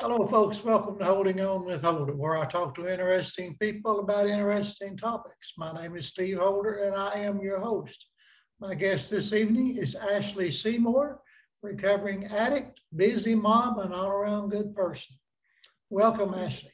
[0.00, 0.64] Hello, folks.
[0.64, 5.52] Welcome to Holding On with Holder, where I talk to interesting people about interesting topics.
[5.58, 8.06] My name is Steve Holder, and I am your host.
[8.60, 11.20] My guest this evening is Ashley Seymour,
[11.62, 15.16] recovering addict, busy mom, and all around good person.
[15.90, 16.72] Welcome, Ashley.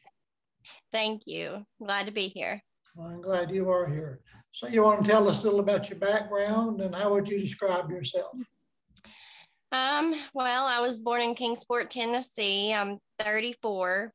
[0.92, 1.66] Thank you.
[1.84, 2.62] Glad to be here.
[2.96, 4.20] I'm glad you are here.
[4.52, 7.40] So, you want to tell us a little about your background and how would you
[7.40, 8.36] describe yourself?
[9.76, 12.72] Um, well, I was born in Kingsport, Tennessee.
[12.72, 14.10] I'm 34.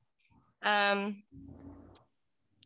[0.63, 1.22] Um,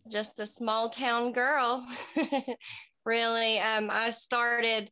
[0.09, 1.85] just a small town girl,
[3.05, 3.59] really.
[3.59, 4.89] Um, I started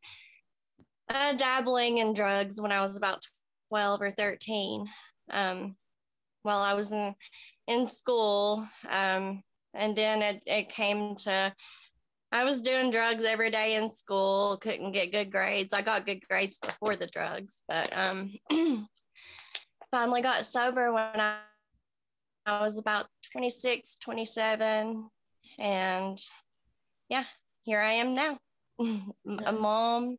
[1.08, 3.26] uh, dabbling in drugs when I was about
[3.70, 4.85] 12 or 13.
[5.32, 5.77] Um,
[6.41, 7.16] while I was in
[7.70, 9.41] in school, um,
[9.74, 11.54] and then it, it came to
[12.34, 15.72] I was doing drugs every day in school, couldn't get good grades.
[15.72, 18.34] I got good grades before the drugs, but um,
[19.91, 21.38] finally got sober when I,
[22.48, 25.07] I was about 26, 27.
[25.60, 26.20] And
[27.07, 27.24] yeah,
[27.62, 28.40] here I am now.
[29.46, 30.18] a mom.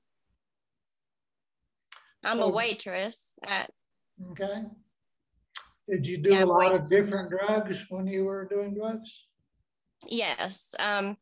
[2.25, 3.69] I'm a waitress at.
[4.31, 4.62] Okay.
[5.91, 9.25] Did you do yeah, a lot of different drugs when you were doing drugs?
[10.06, 10.77] Yes.
[10.78, 11.16] Um,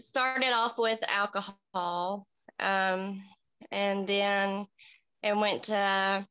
[0.00, 2.26] started off with alcohol
[2.60, 3.22] um,
[3.70, 4.66] and then
[5.22, 6.26] it went to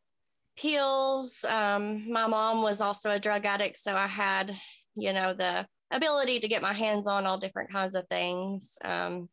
[0.57, 1.43] pills.
[1.47, 4.55] Um, my mom was also a drug addict, so I had,
[4.95, 8.77] you know, the ability to get my hands on all different kinds of things.
[8.83, 9.29] Um,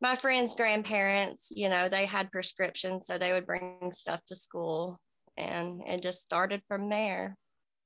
[0.00, 4.98] my friends' grandparents, you know, they had prescriptions, so they would bring stuff to school,
[5.36, 7.36] and it just started from there.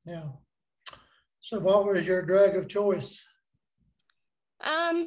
[0.04, 0.28] Yeah.
[1.40, 3.22] So, what was your drug of choice?
[4.60, 5.06] Um,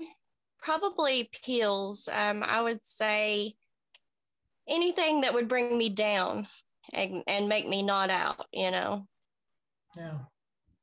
[0.61, 2.07] probably pills.
[2.11, 3.55] Um, I would say
[4.67, 6.47] anything that would bring me down
[6.93, 9.07] and, and make me not out, you know.
[9.97, 10.19] Yeah.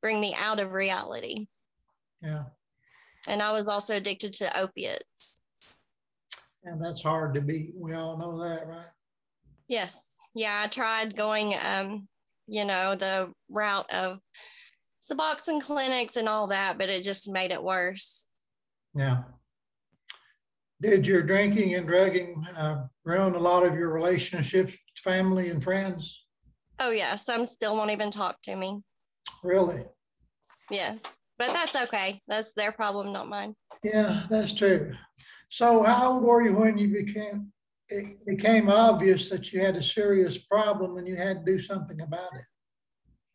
[0.01, 1.47] Bring me out of reality.
[2.21, 2.43] Yeah.
[3.27, 5.41] And I was also addicted to opiates.
[6.63, 7.71] And that's hard to beat.
[7.75, 8.85] We all know that, right?
[9.67, 10.05] Yes.
[10.35, 10.61] Yeah.
[10.63, 12.07] I tried going, um,
[12.47, 14.19] you know, the route of
[15.01, 18.27] Suboxone clinics and all that, but it just made it worse.
[18.95, 19.23] Yeah.
[20.81, 26.25] Did your drinking and drugging uh, ruin a lot of your relationships family and friends?
[26.79, 27.15] Oh, yeah.
[27.15, 28.81] Some still won't even talk to me.
[29.43, 29.83] Really?
[30.71, 31.01] Yes.
[31.37, 32.21] But that's okay.
[32.27, 33.55] That's their problem, not mine.
[33.83, 34.93] Yeah, that's true.
[35.49, 37.51] So, how old were you when you became
[37.89, 41.99] it became obvious that you had a serious problem and you had to do something
[42.01, 42.45] about it?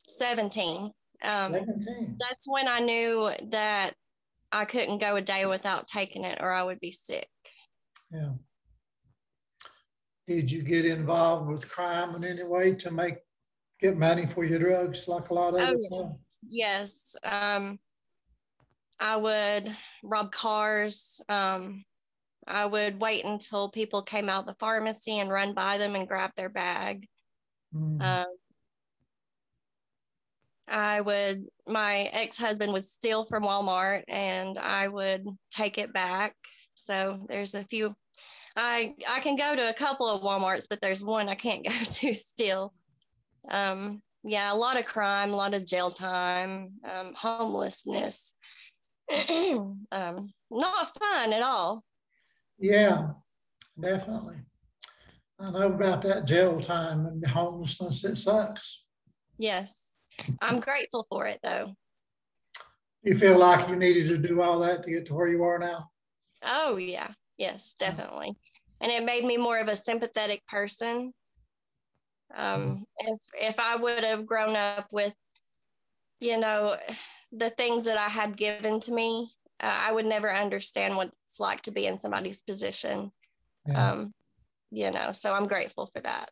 [0.08, 0.92] 17.
[1.22, 2.16] Um, 17.
[2.20, 3.94] That's when I knew that
[4.52, 7.26] I couldn't go a day without taking it or I would be sick.
[8.14, 8.30] Yeah.
[10.26, 13.18] Did you get involved with crime in any way to make
[13.80, 16.08] get money for your drugs like a lot of oh, yeah.
[16.48, 17.78] yes um,
[18.98, 19.68] i would
[20.02, 21.84] rob cars um,
[22.46, 26.08] i would wait until people came out of the pharmacy and run by them and
[26.08, 27.06] grab their bag
[27.74, 28.00] mm.
[28.00, 28.26] um,
[30.68, 36.34] i would my ex-husband would steal from walmart and i would take it back
[36.74, 37.94] so there's a few
[38.56, 41.72] I I can go to a couple of WalMarts, but there's one I can't go
[41.72, 42.72] to still.
[43.50, 48.34] Um, yeah, a lot of crime, a lot of jail time, um, homelessness.
[49.28, 51.84] um, not fun at all.
[52.58, 53.08] Yeah,
[53.78, 54.36] definitely.
[55.38, 58.04] I know about that jail time and homelessness.
[58.04, 58.84] It sucks.
[59.36, 59.94] Yes,
[60.40, 61.74] I'm grateful for it though.
[63.02, 65.58] You feel like you needed to do all that to get to where you are
[65.58, 65.90] now?
[66.42, 67.08] Oh yeah,
[67.38, 68.36] yes, definitely.
[68.80, 71.12] And it made me more of a sympathetic person.
[72.36, 75.14] Um, if if I would have grown up with,
[76.20, 76.74] you know,
[77.32, 79.30] the things that I had given to me,
[79.60, 83.12] uh, I would never understand what it's like to be in somebody's position.
[83.66, 83.92] Yeah.
[83.92, 84.14] Um,
[84.70, 86.30] you know, so I'm grateful for that.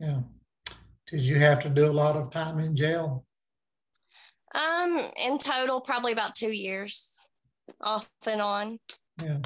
[0.00, 0.20] Yeah.
[1.06, 3.24] Did you have to do a lot of time in jail?
[4.54, 7.18] Um, in total, probably about two years,
[7.80, 8.78] off and on.
[9.22, 9.38] Yeah.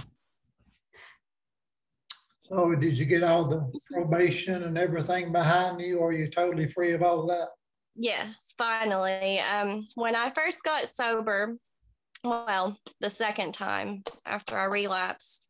[2.49, 6.67] So did you get all the probation and everything behind you, or are you totally
[6.67, 7.49] free of all that?
[7.95, 9.41] Yes, finally.
[9.41, 11.57] Um, when I first got sober,
[12.25, 15.49] well, the second time after I relapsed,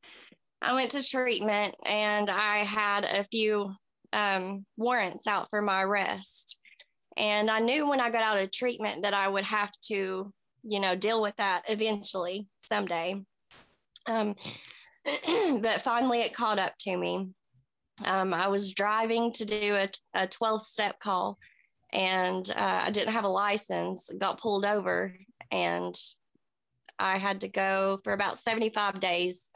[0.61, 3.71] I went to treatment and I had a few
[4.13, 6.59] um, warrants out for my arrest.
[7.17, 10.81] And I knew when I got out of treatment that I would have to, you
[10.81, 13.23] know, deal with that eventually someday.
[14.07, 14.35] Um,
[15.61, 17.29] but finally it caught up to me.
[18.05, 21.39] Um, I was driving to do a, a 12 step call
[21.93, 25.15] and uh, I didn't have a license, got pulled over,
[25.51, 25.99] and
[26.99, 29.51] I had to go for about 75 days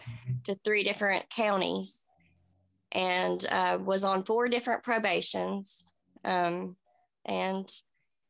[0.44, 2.06] to three different counties
[2.92, 5.92] and uh, was on four different probations
[6.24, 6.76] um,
[7.24, 7.70] and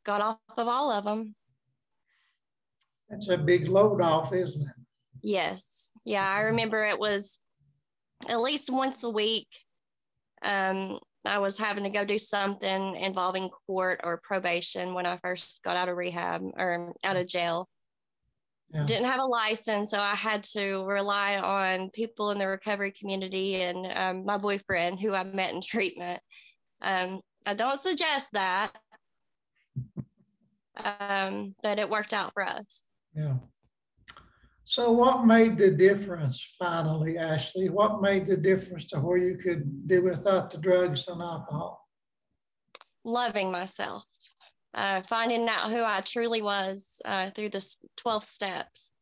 [0.04, 1.34] got off of all of them.
[3.08, 4.74] That's a big load off, isn't it?
[5.22, 5.91] Yes.
[6.04, 7.38] Yeah, I remember it was
[8.28, 9.48] at least once a week.
[10.42, 15.62] Um, I was having to go do something involving court or probation when I first
[15.62, 17.68] got out of rehab or out of jail.
[18.72, 18.84] Yeah.
[18.84, 23.62] Didn't have a license, so I had to rely on people in the recovery community
[23.62, 26.20] and um, my boyfriend, who I met in treatment.
[26.80, 28.72] Um, I don't suggest that,
[30.82, 32.80] um, but it worked out for us.
[33.14, 33.34] Yeah.
[34.64, 37.68] So, what made the difference finally, Ashley?
[37.68, 41.88] What made the difference to where you could do without the drugs and alcohol?
[43.04, 44.04] Loving myself,
[44.74, 48.94] uh, finding out who I truly was uh, through the 12 steps.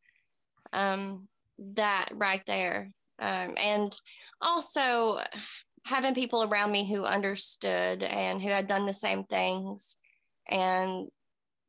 [0.72, 1.28] Um,
[1.74, 2.90] that right there.
[3.18, 3.94] Um, and
[4.40, 5.20] also
[5.84, 9.96] having people around me who understood and who had done the same things
[10.48, 11.08] and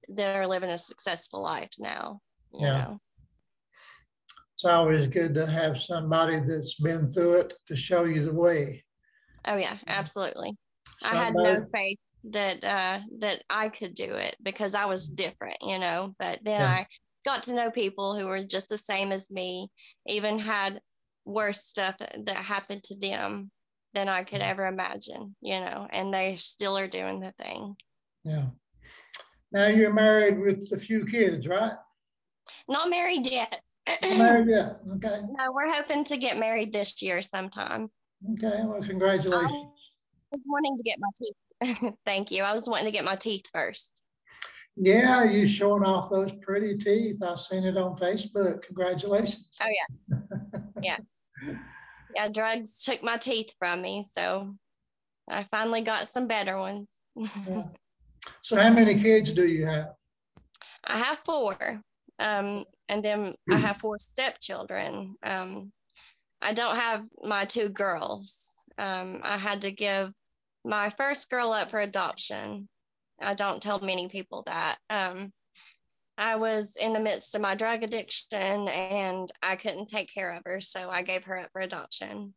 [0.07, 2.21] that are living a successful life now.
[2.53, 2.71] You yeah.
[2.71, 3.01] know
[4.61, 8.83] it's always good to have somebody that's been through it to show you the way.
[9.45, 10.55] Oh yeah, absolutely.
[10.99, 15.07] Somebody, I had no faith that uh, that I could do it because I was
[15.07, 16.13] different, you know.
[16.19, 16.69] But then yeah.
[16.69, 16.87] I
[17.25, 19.71] got to know people who were just the same as me,
[20.05, 20.79] even had
[21.25, 23.49] worse stuff that happened to them
[23.95, 27.77] than I could ever imagine, you know, and they still are doing the thing.
[28.23, 28.45] Yeah.
[29.51, 31.73] Now you're married with a few kids, right?
[32.67, 33.59] Not married yet
[34.01, 34.79] married yet?
[34.95, 35.21] Okay.
[35.37, 37.89] No, we're hoping to get married this year sometime.
[38.33, 38.63] Okay.
[38.63, 39.51] Well, congratulations.
[40.33, 41.93] I was wanting to get my teeth.
[42.05, 42.43] Thank you.
[42.43, 44.01] I was wanting to get my teeth first.
[44.77, 47.21] Yeah, you showing off those pretty teeth.
[47.21, 48.61] I've seen it on Facebook.
[48.63, 49.49] Congratulations.
[49.61, 50.19] Oh yeah.
[50.81, 50.97] yeah.
[52.15, 54.55] Yeah, drugs took my teeth from me, so
[55.29, 56.87] I finally got some better ones.
[57.15, 57.63] yeah.
[58.43, 59.93] So how many kids do you have?
[60.83, 61.81] I have four.
[62.19, 65.15] Um, and then I have four stepchildren.
[65.23, 65.71] Um,
[66.41, 68.53] I don't have my two girls.
[68.77, 70.11] Um, I had to give
[70.65, 72.67] my first girl up for adoption.
[73.19, 74.77] I don't tell many people that.
[74.89, 75.31] Um,
[76.17, 80.43] I was in the midst of my drug addiction and I couldn't take care of
[80.45, 82.33] her, so I gave her up for adoption.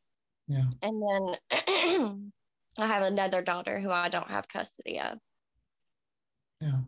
[0.46, 0.66] Yeah.
[0.82, 1.02] And
[1.50, 2.32] then
[2.78, 5.18] I have another daughter who I don't have custody of.
[6.60, 6.80] Yeah.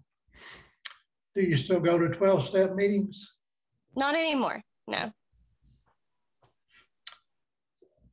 [1.34, 3.35] Do you still go to 12 step meetings?
[3.96, 4.62] Not anymore.
[4.86, 5.10] No.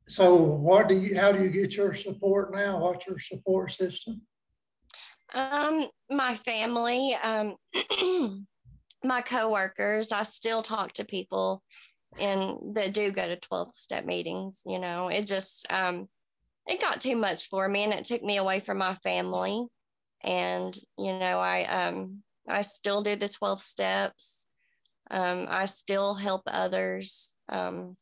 [0.06, 2.80] So what do you how do you get your support now?
[2.80, 4.22] What's your support system?
[5.32, 7.56] Um, my family, um,
[9.04, 11.62] my coworkers, I still talk to people
[12.18, 15.08] and that do go to 12 step meetings, you know.
[15.08, 16.08] It just um
[16.66, 19.66] it got too much for me and it took me away from my family.
[20.22, 24.46] And, you know, I um I still do the 12 steps.
[25.10, 27.96] Um, I still help others, um,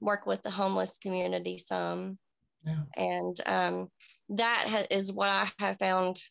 [0.00, 2.18] work with the homeless community some.
[2.64, 2.82] Yeah.
[2.96, 3.88] And um,
[4.30, 6.22] that ha- is what I have found,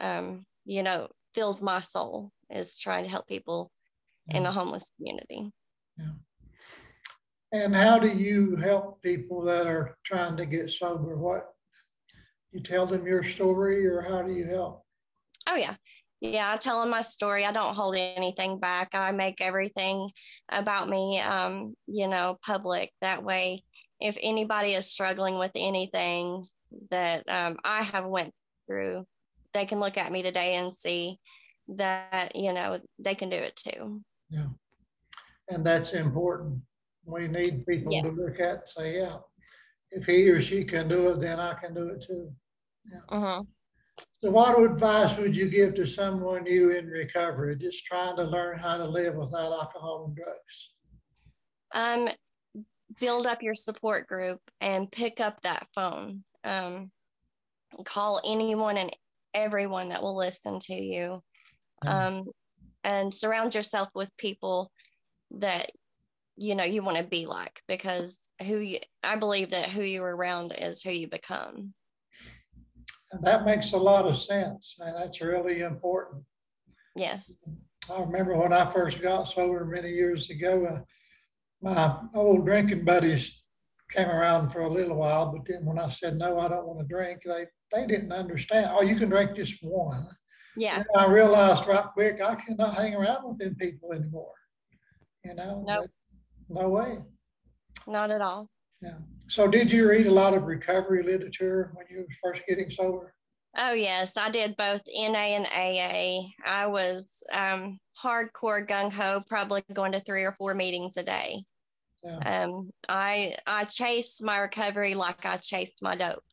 [0.00, 3.70] um, you know, fills my soul is trying to help people
[4.28, 4.38] yeah.
[4.38, 5.52] in the homeless community.
[5.96, 6.12] Yeah.
[7.52, 11.16] And how do you help people that are trying to get sober?
[11.16, 11.46] What
[12.52, 14.82] you tell them your story, or how do you help?
[15.48, 15.76] Oh yeah,
[16.20, 17.44] yeah, I tell them my story.
[17.44, 18.90] I don't hold anything back.
[18.94, 20.08] I make everything
[20.48, 22.90] about me, um, you know, public.
[23.00, 23.64] That way,
[24.00, 26.44] if anybody is struggling with anything
[26.90, 28.32] that um, I have went
[28.66, 29.06] through,
[29.54, 31.18] they can look at me today and see
[31.76, 34.02] that you know they can do it too.
[34.30, 34.46] Yeah,
[35.48, 36.60] and that's important.
[37.04, 38.02] We need people yeah.
[38.02, 39.18] to look at and say, yeah,
[39.90, 42.32] if he or she can do it, then I can do it too.
[42.90, 43.00] Yeah.
[43.08, 43.42] Uh-huh.
[44.22, 48.58] So, what advice would you give to someone new in recovery, just trying to learn
[48.58, 50.70] how to live without alcohol and drugs?
[51.72, 52.08] Um,
[53.00, 56.24] build up your support group and pick up that phone.
[56.44, 56.90] Um,
[57.84, 58.90] call anyone and
[59.34, 61.22] everyone that will listen to you.
[61.86, 62.24] Um,
[62.82, 64.72] and surround yourself with people
[65.32, 65.70] that
[66.36, 70.16] you know you want to be like because who you i believe that who you're
[70.16, 71.74] around is who you become
[73.22, 76.22] that makes a lot of sense, and that's really important.
[76.96, 77.36] Yes.
[77.90, 80.80] I remember when I first got sober many years ago, uh,
[81.62, 83.42] my old drinking buddies
[83.90, 86.80] came around for a little while, but then when I said, no, I don't want
[86.80, 88.70] to drink, they, they didn't understand.
[88.72, 90.06] Oh, you can drink just one.
[90.56, 90.82] Yeah.
[90.96, 94.32] I realized right quick, I cannot hang around with them people anymore.
[95.24, 95.90] You know, Nope.
[96.48, 96.98] no way.
[97.86, 98.50] Not at all.
[99.28, 103.14] So did you read a lot of recovery literature when you were first getting sober?
[103.56, 106.28] Oh yes, I did both NA and AA.
[106.46, 111.44] I was um, hardcore gung ho, probably going to three or four meetings a day.
[112.02, 112.44] Yeah.
[112.44, 116.24] Um, I I chased my recovery like I chased my dope,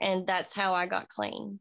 [0.00, 1.60] and that's how I got clean.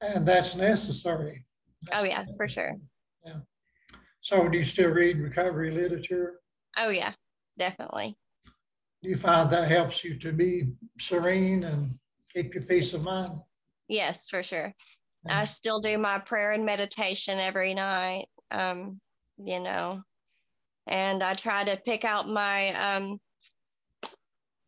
[0.00, 1.46] And that's necessary.
[1.92, 2.76] Oh yeah, for sure.
[3.24, 3.40] Yeah.
[4.20, 6.40] So do you still read recovery literature?
[6.76, 7.12] Oh yeah,
[7.58, 8.16] definitely.
[9.02, 11.98] Do you find that helps you to be serene and
[12.34, 13.40] keep your peace of mind?
[13.88, 14.74] Yes, for sure.
[15.26, 15.40] Yeah.
[15.40, 18.26] I still do my prayer and meditation every night.
[18.50, 19.00] Um,
[19.42, 20.02] you know,
[20.86, 23.20] and I try to pick out my um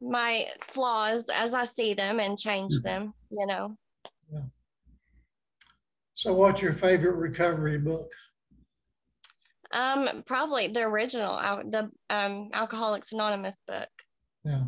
[0.00, 2.82] my flaws as I see them and change Mhm.
[2.82, 3.76] them, you know.
[6.14, 8.10] So what's your favorite recovery book?
[9.72, 13.88] Um, probably the original, al- the um Alcoholics Anonymous book.
[14.44, 14.64] Yeah,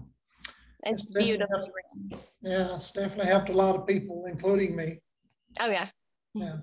[0.84, 1.70] It's It's helped.
[2.42, 5.00] yeah, it's definitely helped a lot of people, including me.
[5.60, 5.88] Oh yeah.
[6.34, 6.58] Yeah.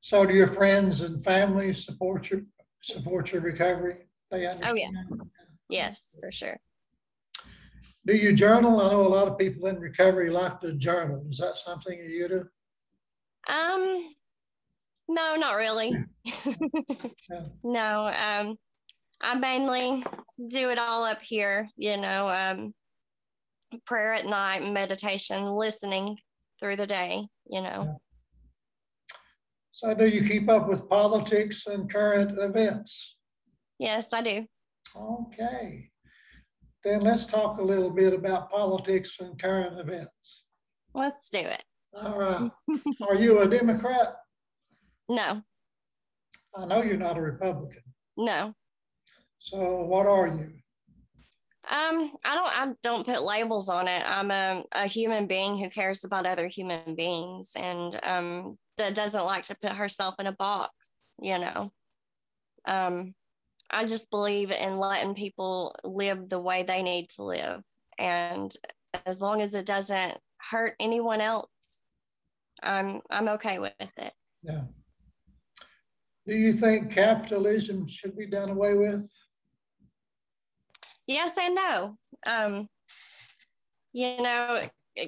[0.00, 2.42] So do your friends and family support your,
[2.82, 3.96] support your recovery?
[4.30, 4.90] They Oh, yeah.
[5.68, 6.58] Yes, for sure.
[8.06, 8.80] Do you journal?
[8.80, 11.26] I know a lot of people in recovery like to journal.
[11.30, 12.44] Is that something you do?
[13.52, 14.14] Um,
[15.08, 15.94] no, not really.
[17.64, 18.56] no, um,
[19.20, 20.04] I mainly
[20.50, 22.74] do it all up here, you know, um,
[23.86, 26.18] prayer at night, meditation, listening
[26.60, 28.00] through the day, you know.
[29.72, 33.16] So do you keep up with politics and current events?
[33.78, 34.46] Yes, I do.
[34.96, 35.90] Okay.
[36.84, 40.46] Then let's talk a little bit about politics and current events.
[40.94, 41.62] Let's do it.
[41.96, 42.50] All right.
[43.08, 44.14] Are you a Democrat?
[45.10, 45.40] No,
[46.54, 47.80] I know you're not a Republican.
[48.18, 48.52] no.
[49.38, 50.52] So what are you?
[51.70, 54.02] Um, I don't I don't put labels on it.
[54.06, 59.24] I'm a, a human being who cares about other human beings and um that doesn't
[59.24, 61.70] like to put herself in a box, you know.
[62.66, 63.14] Um
[63.70, 67.62] I just believe in letting people live the way they need to live.
[67.98, 68.54] And
[69.04, 71.48] as long as it doesn't hurt anyone else,
[72.62, 74.12] I'm I'm okay with it.
[74.42, 74.62] Yeah.
[76.26, 79.10] Do you think capitalism should be done away with?
[81.08, 81.96] Yes and no.
[82.26, 82.68] Um,
[83.92, 84.62] you know,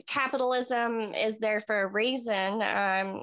[0.08, 2.62] capitalism is there for a reason.
[2.62, 3.22] Um,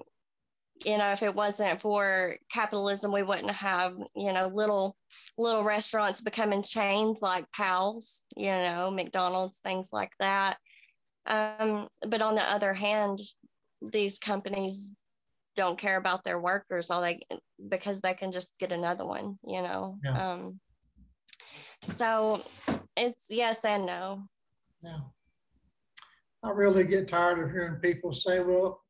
[0.85, 4.95] you know, if it wasn't for capitalism, we wouldn't have, you know, little
[5.39, 10.57] little restaurants becoming chains like Pal's, you know, McDonald's, things like that.
[11.25, 13.19] Um, but on the other hand,
[13.81, 14.93] these companies
[15.55, 17.25] don't care about their workers all they
[17.67, 19.97] because they can just get another one, you know.
[20.03, 20.33] Yeah.
[20.33, 20.59] Um,
[21.83, 22.41] so
[22.95, 24.23] it's yes and no.
[24.81, 25.13] No.
[26.43, 28.81] I really get tired of hearing people say, well,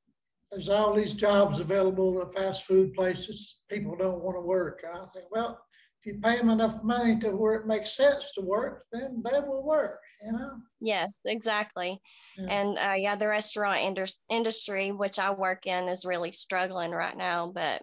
[0.51, 3.57] there's all these jobs available at fast food places.
[3.69, 4.81] People don't want to work.
[4.83, 5.59] And I think, well,
[6.01, 9.39] if you pay them enough money to where it makes sense to work, then they
[9.39, 10.51] will work, you know?
[10.79, 11.99] Yes, exactly.
[12.37, 12.47] Yeah.
[12.49, 17.17] And uh, yeah, the restaurant indus- industry, which I work in, is really struggling right
[17.17, 17.51] now.
[17.53, 17.81] But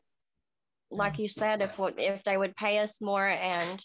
[0.91, 3.85] like you said, if what if they would pay us more and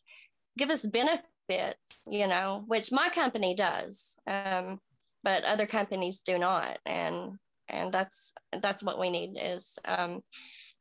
[0.59, 4.79] give us benefits, you know, which my company does, um,
[5.23, 7.37] but other companies do not, and
[7.69, 10.21] and that's that's what we need is um,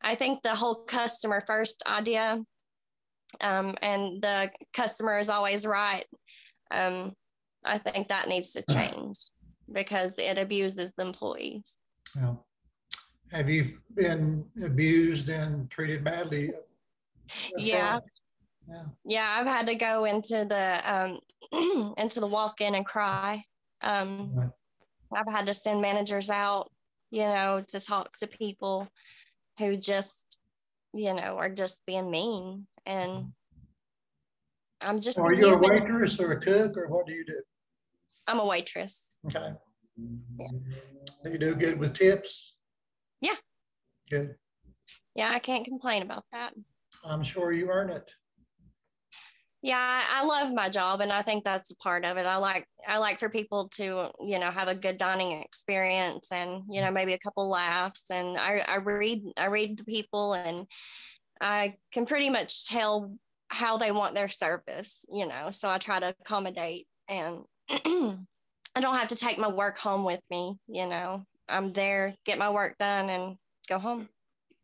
[0.02, 2.42] I think the whole customer first idea,
[3.40, 6.04] um, and the customer is always right.
[6.70, 7.12] Um,
[7.64, 9.16] I think that needs to change
[9.72, 11.78] because it abuses the employees.
[12.16, 12.34] Yeah.
[13.32, 16.52] Have you been abused and treated badly?
[17.56, 17.98] Yeah.
[18.68, 18.82] Yeah.
[19.04, 20.92] Yeah, I've had to go into the
[21.52, 23.44] um, into the walk-in and cry.
[23.82, 24.50] Um, Right.
[25.14, 26.70] I've had to send managers out,
[27.10, 28.86] you know, to talk to people
[29.58, 30.36] who just,
[30.92, 32.66] you know, are just being mean.
[32.84, 33.32] And
[34.82, 35.18] I'm just.
[35.18, 37.40] Are you a waitress or a cook or what do you do?
[38.26, 39.18] I'm a waitress.
[39.26, 39.52] Okay.
[39.96, 42.54] Do you do good with tips?
[43.22, 43.36] Yeah.
[44.10, 44.34] Good.
[45.14, 46.52] Yeah, I can't complain about that.
[47.04, 48.10] I'm sure you earn it.
[49.60, 52.26] Yeah, I love my job, and I think that's a part of it.
[52.26, 56.62] I like I like for people to you know have a good dining experience, and
[56.70, 58.10] you know maybe a couple laughs.
[58.10, 60.66] And I I read I read the people, and
[61.40, 63.12] I can pretty much tell
[63.48, 65.04] how they want their service.
[65.08, 69.78] You know, so I try to accommodate, and I don't have to take my work
[69.78, 70.56] home with me.
[70.68, 73.36] You know, I'm there, get my work done, and
[73.68, 74.08] go home.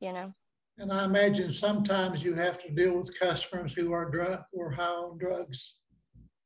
[0.00, 0.32] you know.
[0.78, 4.84] And I imagine sometimes you have to deal with customers who are drunk or high
[4.84, 5.76] on drugs.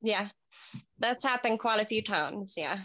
[0.02, 0.28] Yeah,
[0.98, 2.54] that's happened quite a few times.
[2.56, 2.80] Yeah.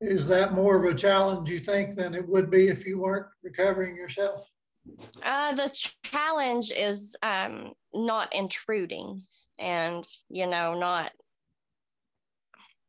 [0.00, 3.26] Is that more of a challenge, you think, than it would be if you weren't
[3.42, 4.46] recovering yourself?
[5.22, 5.70] Uh, the
[6.04, 9.22] challenge is um, not intruding
[9.58, 11.12] and, you know, not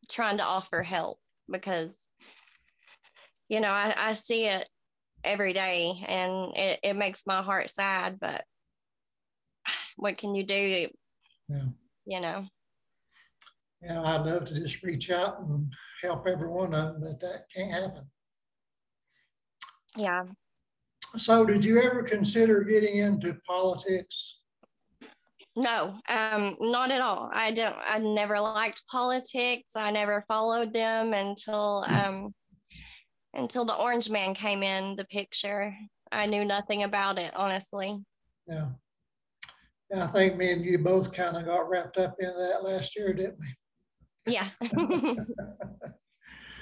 [0.10, 1.98] trying to offer help because,
[3.48, 4.68] you know, I, I see it
[5.26, 8.44] every day and it, it makes my heart sad, but
[9.98, 10.88] what can you do?
[11.50, 11.64] Yeah.
[12.06, 12.46] You know?
[13.82, 17.46] Yeah, I'd love to just reach out and help every one of them, but that
[17.56, 18.06] can't happen.
[19.96, 20.24] Yeah.
[21.18, 24.40] So did you ever consider getting into politics?
[25.56, 27.30] No, um, not at all.
[27.34, 27.78] I don't.
[27.86, 29.72] I never liked politics.
[29.76, 32.34] I never followed them until um,
[33.36, 35.76] until the Orange Man came in the picture.
[36.12, 38.00] I knew nothing about it, honestly.
[38.48, 38.68] Yeah.
[39.92, 42.96] And I think me and you both kind of got wrapped up in that last
[42.96, 44.34] year, didn't we?
[44.34, 44.50] Yeah.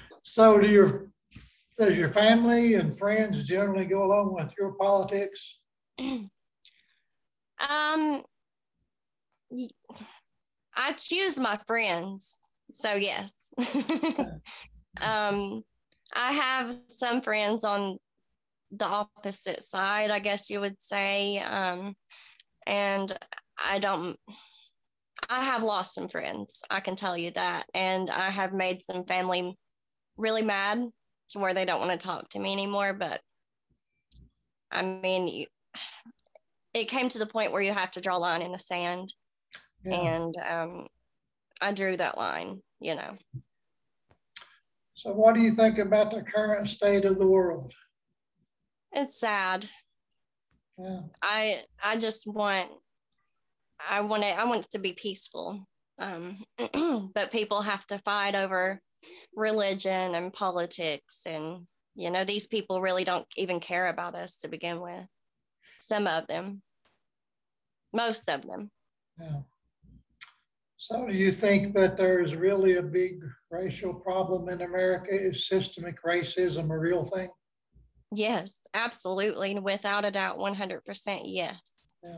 [0.23, 1.09] so do your
[1.77, 5.59] does your family and friends generally go along with your politics?
[5.99, 6.29] um
[10.75, 12.39] I choose my friends.
[12.71, 13.31] So yes.
[15.01, 15.63] um
[16.15, 17.97] I have some friends on
[18.71, 21.39] the opposite side, I guess you would say.
[21.39, 21.95] Um
[22.65, 23.17] and
[23.57, 24.17] I don't
[25.29, 26.63] I have lost some friends.
[26.69, 27.65] I can tell you that.
[27.73, 29.57] And I have made some family
[30.17, 30.85] really mad
[31.29, 32.93] to where they don't want to talk to me anymore.
[32.93, 33.21] But
[34.71, 35.47] I mean, you,
[36.73, 39.13] it came to the point where you have to draw a line in the sand.
[39.85, 39.95] Yeah.
[39.95, 40.87] And um,
[41.61, 43.17] I drew that line, you know.
[44.95, 47.73] So, what do you think about the current state of the world?
[48.91, 49.67] It's sad.
[50.77, 51.01] Yeah.
[51.21, 52.69] I I just want
[53.89, 55.67] I want it I want it to be peaceful.
[55.99, 56.37] Um,
[57.13, 58.81] but people have to fight over
[59.35, 64.47] religion and politics and you know these people really don't even care about us to
[64.47, 65.05] begin with
[65.79, 66.61] some of them
[67.91, 68.71] most of them
[69.19, 69.41] yeah
[70.83, 75.95] so do you think that there's really a big racial problem in america is systemic
[76.03, 77.29] racism a real thing
[78.13, 80.81] yes absolutely without a doubt 100%
[81.23, 82.17] yes yeah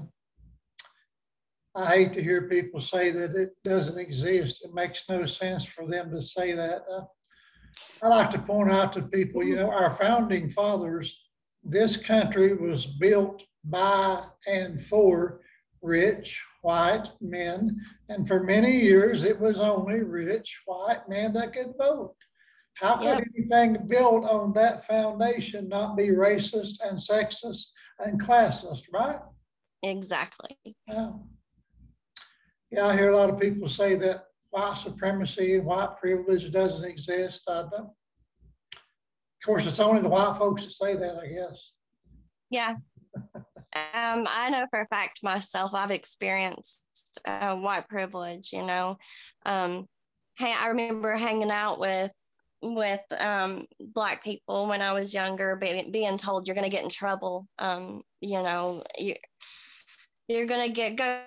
[1.77, 4.63] I hate to hear people say that it doesn't exist.
[4.63, 6.83] It makes no sense for them to say that.
[6.89, 7.01] Uh,
[8.01, 11.19] I like to point out to people, you know, our founding fathers,
[11.65, 15.41] this country was built by and for
[15.81, 17.79] rich white men.
[18.09, 22.15] And for many years, it was only rich white men that could vote.
[22.73, 23.23] How could yep.
[23.37, 27.67] anything built on that foundation not be racist and sexist
[27.99, 29.19] and classist, right?
[29.83, 30.57] Exactly.
[30.87, 31.11] Yeah.
[32.71, 36.89] Yeah, I hear a lot of people say that white supremacy and white privilege doesn't
[36.89, 37.43] exist.
[37.47, 37.91] I don't.
[38.73, 41.73] Of course, it's only the white folks that say that, I guess.
[42.49, 42.73] Yeah.
[43.75, 46.83] um, I know for a fact myself, I've experienced
[47.25, 48.97] uh, white privilege, you know.
[49.45, 49.87] Um,
[50.37, 52.11] hey, I remember hanging out with
[52.61, 56.83] with um, black people when I was younger, being, being told you're going to get
[56.83, 57.47] in trouble.
[57.59, 59.15] Um, you know, you,
[60.27, 61.21] you're going to get go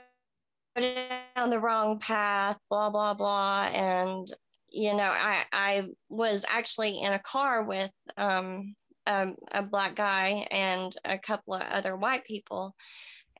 [0.76, 3.64] down the wrong path, blah, blah, blah.
[3.72, 4.26] And,
[4.70, 8.74] you know, I, I was actually in a car with um,
[9.08, 12.76] a, a black guy and a couple of other white people.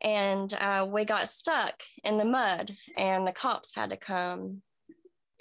[0.01, 4.63] And uh, we got stuck in the mud, and the cops had to come.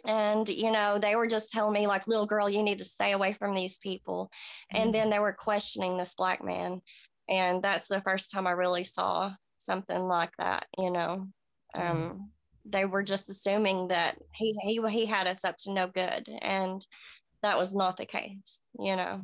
[0.05, 3.13] And, you know, they were just telling me, like, little girl, you need to stay
[3.13, 4.31] away from these people.
[4.73, 4.81] Mm-hmm.
[4.81, 6.81] And then they were questioning this black man.
[7.29, 11.27] And that's the first time I really saw something like that, you know.
[11.75, 12.01] Mm-hmm.
[12.03, 12.31] Um,
[12.65, 16.85] they were just assuming that he, he he had us up to no good, and
[17.41, 18.61] that was not the case.
[18.79, 19.21] You know.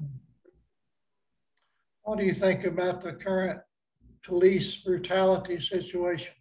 [2.04, 3.62] What do you think about the current
[4.26, 6.34] police brutality situation?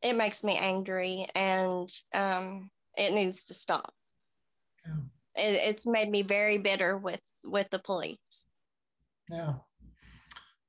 [0.00, 3.92] It makes me angry, and um, it needs to stop.
[4.86, 4.94] Yeah.
[5.36, 8.46] It, it's made me very bitter with with the police.
[9.28, 9.54] Yeah,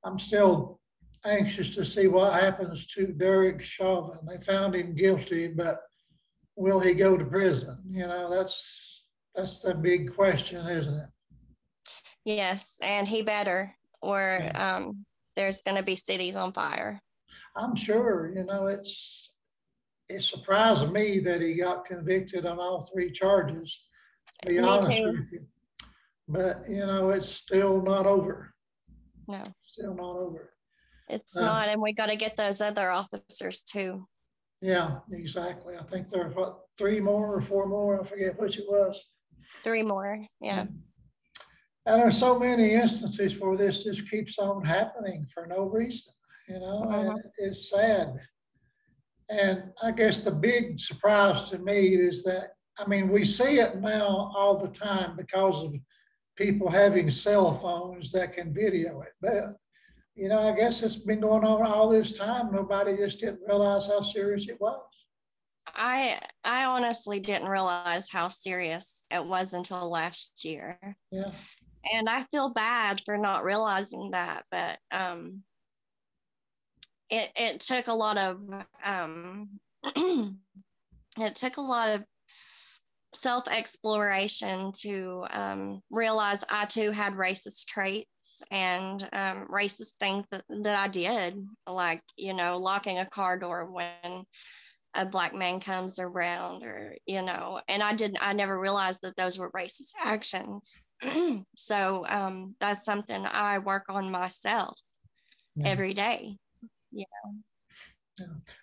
[0.04, 0.80] I'm still
[1.24, 4.18] anxious to see what happens to Derek Chauvin.
[4.28, 5.80] They found him guilty, but
[6.56, 7.78] will he go to prison?
[7.88, 11.08] You know, that's that's the big question, isn't it?
[12.24, 14.76] Yes, and he better, or yeah.
[14.76, 15.04] um,
[15.36, 17.00] there's going to be cities on fire.
[17.56, 18.32] I'm sure.
[18.34, 19.34] You know, it's
[20.08, 23.84] it surprised me that he got convicted on all three charges.
[24.42, 25.04] To be me honest too.
[25.06, 25.46] with you,
[26.28, 28.52] but you know, it's still not over.
[29.28, 29.42] No.
[29.66, 30.50] Still not over.
[31.08, 34.06] It's Uh, not, and we got to get those other officers too.
[34.62, 35.76] Yeah, exactly.
[35.76, 38.98] I think there's what, three more or four more, I forget which it was.
[39.62, 40.24] Three more.
[40.40, 40.66] Yeah.
[41.86, 46.14] And there's so many instances where this just keeps on happening for no reason,
[46.48, 47.22] you know, and Mhm.
[47.38, 48.20] it's sad.
[49.28, 53.80] And I guess the big surprise to me is that, I mean, we see it
[53.80, 55.74] now all the time because of
[56.36, 59.12] people having cell phones that can video it.
[59.20, 59.56] But,
[60.14, 62.52] you know, I guess it's been going on all this time.
[62.52, 64.80] Nobody just didn't realize how serious it was.
[65.66, 70.78] I I honestly didn't realize how serious it was until last year.
[71.10, 71.32] Yeah,
[71.92, 75.42] And I feel bad for not realizing that, but um
[77.10, 78.40] it it took a lot of
[78.84, 79.60] um
[81.18, 82.04] it took a lot of
[83.14, 88.08] self exploration to um, realize I too had racist traits
[88.50, 93.70] and um, racist things that, that I did, like, you know, locking a car door
[93.70, 94.24] when
[94.94, 99.16] a black man comes around or, you know, and I didn't, I never realized that
[99.16, 100.78] those were racist actions.
[101.56, 104.78] so um, that's something I work on myself
[105.64, 106.36] every day.
[106.90, 107.04] Yeah.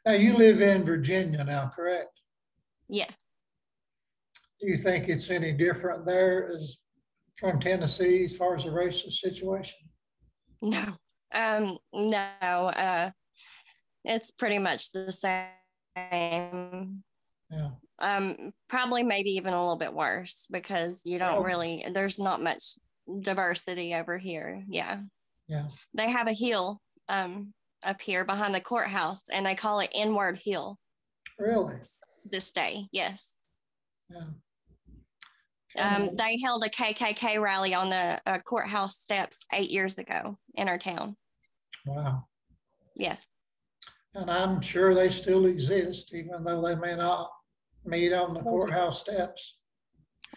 [0.05, 2.21] now you live in Virginia now, correct?
[2.87, 3.09] Yeah.
[4.59, 6.77] Do you think it's any different there as
[7.37, 9.79] from Tennessee as far as the racist situation?
[10.61, 10.85] No,
[11.33, 13.09] um, no, uh,
[14.05, 15.47] it's pretty much the same.
[17.49, 21.43] Yeah, Um, probably maybe even a little bit worse because you don't Oh.
[21.43, 22.77] really, there's not much
[23.21, 24.63] diversity over here.
[24.67, 25.01] Yeah.
[25.47, 25.67] Yeah.
[25.93, 30.39] They have a hill, um, up here behind the courthouse and they call it Inward
[30.43, 30.77] Hill
[31.39, 31.75] really?
[32.21, 32.87] to this day.
[32.91, 33.35] Yes.
[34.09, 34.27] Yeah.
[35.77, 40.67] Um, they held a KKK rally on the uh, courthouse steps eight years ago in
[40.67, 41.15] our town.
[41.85, 42.27] Wow.
[42.95, 43.25] Yes.
[44.13, 47.31] And I'm sure they still exist, even though they may not
[47.85, 49.57] meet on the courthouse steps.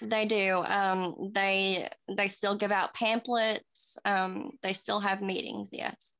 [0.00, 0.62] They do.
[0.66, 3.96] Um, they they still give out pamphlets.
[4.04, 5.70] Um, they still have meetings.
[5.72, 6.14] Yes,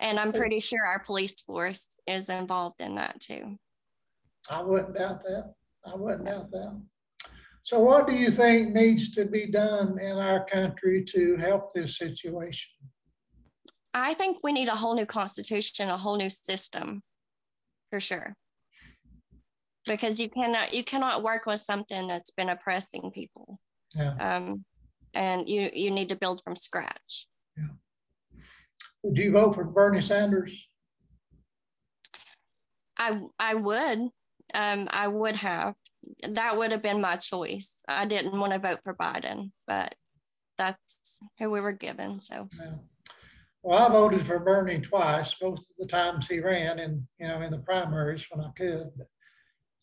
[0.00, 3.58] and I'm pretty sure our police force is involved in that too.
[4.50, 5.54] I wouldn't doubt that.
[5.84, 6.80] I wouldn't doubt that.
[7.62, 11.98] So what do you think needs to be done in our country to help this
[11.98, 12.70] situation?
[13.96, 17.02] I think we need a whole new constitution, a whole new system,
[17.90, 18.34] for sure.
[19.86, 23.58] Because you cannot you cannot work with something that's been oppressing people,
[23.94, 24.14] Yeah.
[24.20, 24.64] um,
[25.14, 27.26] and you you need to build from scratch.
[29.02, 30.52] Would you vote for Bernie Sanders?
[32.98, 33.98] I I would.
[34.52, 35.74] Um, I would have.
[36.28, 37.82] That would have been my choice.
[37.88, 39.94] I didn't want to vote for Biden, but
[40.58, 42.20] that's who we were given.
[42.20, 42.74] So Yeah.
[43.66, 47.42] Well, I voted for Bernie twice, both of the times he ran and, you know,
[47.42, 48.92] in the primaries when I could.
[48.96, 49.08] But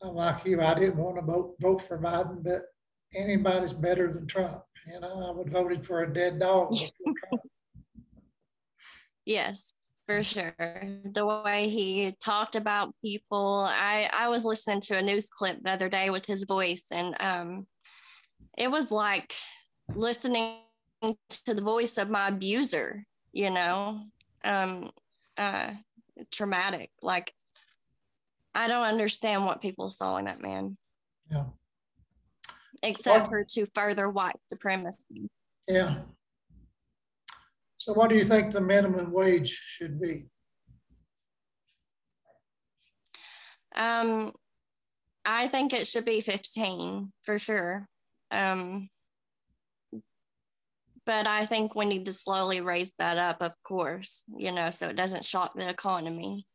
[0.02, 2.62] I'm like you, I didn't want to vote, vote for Biden, but
[3.14, 4.62] anybody's better than Trump.
[4.88, 6.74] You know, I would voted for a dead dog.
[9.26, 9.74] yes,
[10.08, 10.56] for sure.
[11.04, 15.72] The way he talked about people, I I was listening to a news clip the
[15.72, 17.68] other day with his voice, and um,
[18.58, 19.36] it was like
[19.94, 20.60] listening
[21.02, 23.06] to the voice of my abuser.
[23.34, 24.02] You know,
[24.44, 24.92] um,
[25.38, 25.72] uh,
[26.32, 26.92] traumatic.
[27.02, 27.34] Like
[28.56, 30.78] I don't understand what people saw in that man.
[31.32, 31.46] Yeah.
[32.84, 35.30] except Well- for to further white supremacy.
[35.68, 36.04] Yeah.
[37.78, 40.28] So what do you think the minimum wage should be?
[43.76, 44.34] Um,
[45.26, 47.88] I think it should be 15 for sure.
[48.32, 48.90] Um,
[51.06, 54.88] but I think we need to slowly raise that up, of course, you know, so
[54.88, 56.48] it doesn't shock the economy.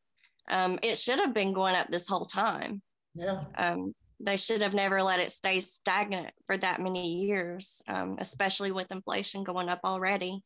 [0.51, 2.83] Um, it should have been going up this whole time.
[3.15, 8.17] Yeah, Um, they should have never let it stay stagnant for that many years, um,
[8.19, 10.43] especially with inflation going up already,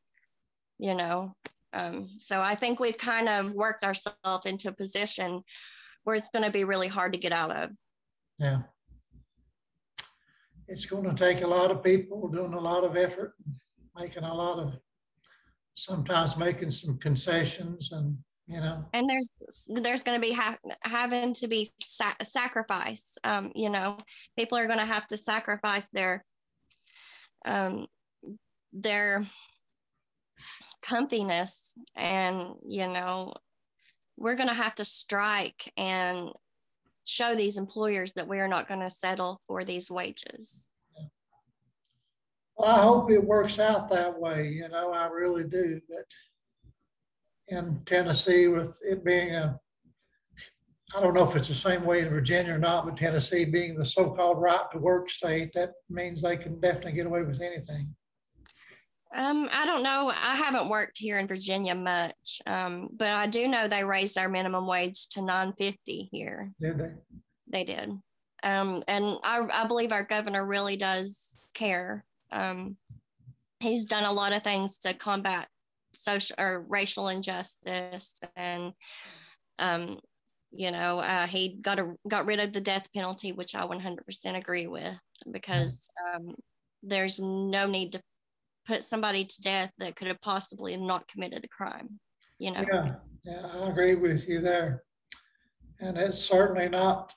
[0.79, 1.35] you know.
[1.73, 5.43] Um, so I think we've kind of worked ourselves into a position
[6.05, 7.71] where it's going to be really hard to get out of.
[8.38, 8.62] yeah.
[10.69, 13.35] It's going to take a lot of people doing a lot of effort,
[13.97, 14.75] making a lot of,
[15.75, 19.31] sometimes making some concessions and, you know, And there's
[19.69, 23.17] there's going to be ha- having to be sa- sacrifice.
[23.25, 23.97] Um, you know,
[24.37, 26.25] people are going to have to sacrifice their
[27.47, 27.87] um,
[28.73, 29.25] their
[30.85, 33.33] comfiness, and you know,
[34.17, 36.31] we're going to have to strike and
[37.05, 40.69] show these employers that we are not going to settle for these wages.
[42.57, 46.05] Well, I hope it works out that way, you know, I really do, but
[47.49, 49.59] in Tennessee with it being a,
[50.95, 53.77] I don't know if it's the same way in Virginia or not, but Tennessee being
[53.77, 57.95] the so-called right to work state, that means they can definitely get away with anything.
[59.15, 60.11] Um, I don't know.
[60.11, 64.29] I haven't worked here in Virginia much, um, but I do know they raised our
[64.29, 66.51] minimum wage to nine fifty here.
[66.61, 66.91] Did they?
[67.49, 67.91] They did,
[68.43, 72.07] um, and I, I believe our governor really does care.
[72.33, 72.77] Um,
[73.61, 75.49] he's done a lot of things to combat
[75.95, 78.73] social or racial injustice, and
[79.59, 80.01] um,
[80.51, 83.81] you know, uh, he got a, got rid of the death penalty, which I one
[83.81, 84.95] hundred percent agree with,
[85.31, 86.35] because um,
[86.83, 88.03] there's no need to
[88.66, 92.01] put somebody to death that could have possibly not committed the crime.
[92.38, 92.64] You know.
[92.73, 94.83] Yeah, yeah, I agree with you there.
[95.81, 97.12] And it's certainly not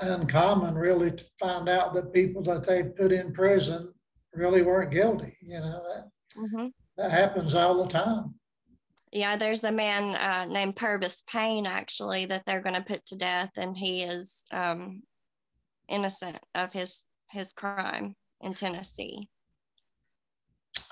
[0.00, 3.92] uncommon really to find out that people that they put in prison
[4.36, 6.72] really weren't guilty, you know, that, Mhm.
[6.96, 8.38] that happens all the time.
[9.12, 13.16] Yeah, there's a man uh, named Pervis Payne actually that they're going to put to
[13.16, 15.02] death, and he is um,
[15.88, 19.28] innocent of his his crime in Tennessee.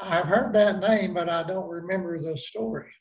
[0.01, 2.93] I've heard that name, but I don't remember the story.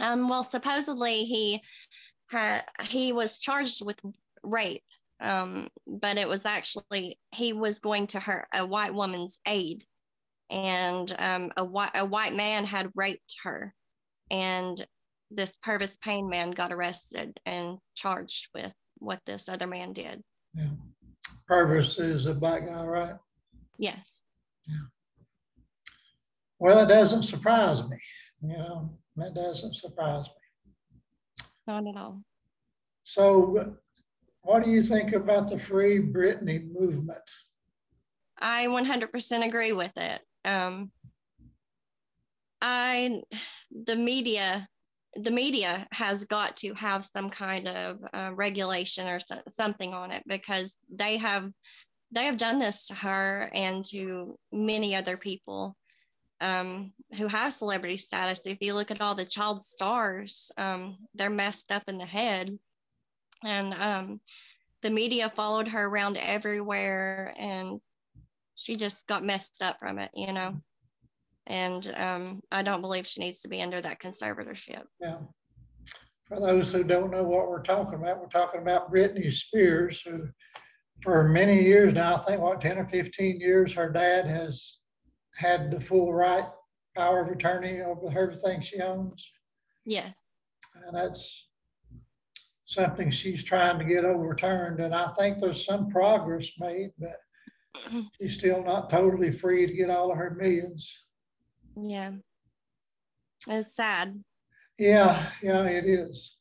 [0.00, 1.62] Um, well, supposedly he
[2.30, 3.98] had he was charged with
[4.42, 4.84] rape,
[5.20, 9.84] um, but it was actually he was going to her a white woman's aid,
[10.50, 13.74] and um, a white a white man had raped her,
[14.30, 14.84] and
[15.30, 20.22] this Pervis Payne man got arrested and charged with what this other man did.
[20.54, 20.70] Yeah.
[21.48, 23.14] Pervis is a black guy, right?
[23.78, 24.22] Yes.
[24.66, 24.86] Yeah.
[26.58, 27.96] Well, it doesn't surprise me,
[28.42, 31.44] you know, that doesn't surprise me.
[31.66, 32.22] Not at all.
[33.04, 33.76] So
[34.48, 37.18] what do you think about the Free Britney movement?
[38.38, 40.22] I 100% agree with it.
[40.42, 40.90] Um,
[42.62, 43.20] I,
[43.84, 44.66] the media,
[45.16, 50.12] the media has got to have some kind of uh, regulation or so, something on
[50.12, 51.50] it because they have,
[52.10, 55.76] they have done this to her and to many other people
[56.40, 58.46] um, who have celebrity status.
[58.46, 62.58] If you look at all the child stars, um, they're messed up in the head,
[63.44, 64.20] and um,
[64.82, 67.80] the media followed her around everywhere, and
[68.54, 70.60] she just got messed up from it, you know.
[71.46, 74.82] And um, I don't believe she needs to be under that conservatorship.
[75.00, 75.18] Yeah.
[76.26, 80.28] For those who don't know what we're talking about, we're talking about Britney Spears, who
[81.00, 84.78] for many years now, I think what, 10 or 15 years, her dad has
[85.36, 86.44] had the full right,
[86.96, 89.30] power of attorney over everything she owns.
[89.86, 90.22] Yes.
[90.74, 91.47] And that's
[92.68, 94.78] something she's trying to get overturned.
[94.80, 97.16] And I think there's some progress made, but
[98.20, 101.04] she's still not totally free to get all of her millions.
[101.74, 102.12] Yeah.
[103.46, 104.22] It's sad.
[104.78, 106.36] Yeah, yeah, it is.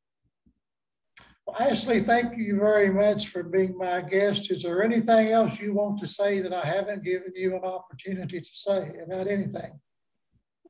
[1.45, 4.51] Well, Ashley, thank you very much for being my guest.
[4.51, 8.41] Is there anything else you want to say that I haven't given you an opportunity
[8.41, 9.79] to say about anything?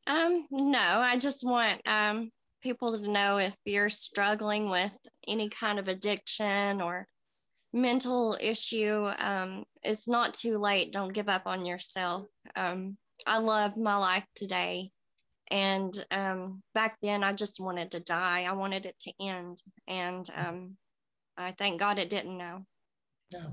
[0.06, 5.80] Um, no, I just want um, people to know if you're struggling with any kind
[5.80, 7.08] of addiction or
[7.74, 10.92] mental issue, um, it's not too late.
[10.92, 12.28] Don't give up on yourself.
[12.56, 14.92] Um, I love my life today.
[15.50, 18.44] And um, back then, I just wanted to die.
[18.44, 19.62] I wanted it to end.
[19.88, 20.78] And um,
[21.38, 22.66] I thank God it didn't now.
[23.32, 23.48] Yeah.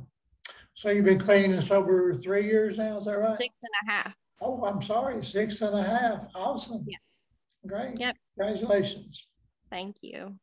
[0.74, 3.38] So you've been clean and sober three years now, is that right?
[3.38, 4.16] Six and a half.
[4.40, 6.26] Oh, I'm sorry, six and a half.
[6.34, 6.84] Awesome.
[6.88, 6.98] Yeah.
[7.66, 7.98] Great.
[7.98, 8.16] Yep.
[8.38, 9.26] Congratulations.
[9.70, 10.34] Thank you.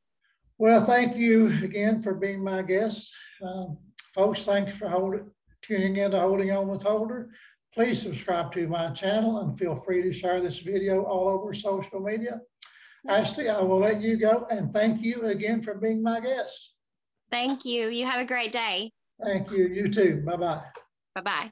[0.58, 3.14] Well, thank you again for being my guest.
[3.44, 3.78] Um,
[4.14, 5.30] folks, thanks for holding,
[5.62, 7.32] tuning in to Holding On with Holder.
[7.74, 12.00] Please subscribe to my channel and feel free to share this video all over social
[12.00, 12.42] media.
[13.08, 16.74] Ashley, I will let you go and thank you again for being my guest.
[17.32, 17.88] Thank you.
[17.88, 18.92] You have a great day.
[19.24, 19.68] Thank you.
[19.68, 20.22] You too.
[20.26, 20.62] Bye-bye.
[21.16, 21.52] Bye bye.